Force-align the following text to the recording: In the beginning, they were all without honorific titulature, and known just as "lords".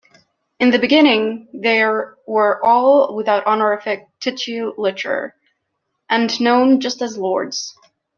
In 0.59 0.71
the 0.71 0.79
beginning, 0.79 1.47
they 1.53 1.83
were 1.85 2.59
all 2.65 3.15
without 3.15 3.45
honorific 3.45 4.07
titulature, 4.19 5.33
and 6.09 6.41
known 6.41 6.79
just 6.79 7.03
as 7.03 7.19
"lords". 7.19 7.75